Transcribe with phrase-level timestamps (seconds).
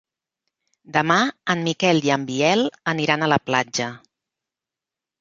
[0.95, 1.17] Demà
[1.55, 2.67] en Miquel i en Biel
[2.97, 3.95] aniran a la platja.